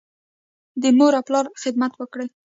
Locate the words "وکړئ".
1.97-2.27